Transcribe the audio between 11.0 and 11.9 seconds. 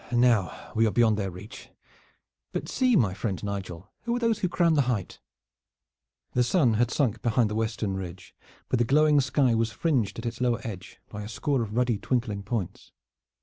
by a score of